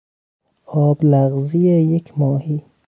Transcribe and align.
آب 0.65 1.03
لغزی 1.03 1.67
یک 1.81 2.17
ماهی 2.19 2.61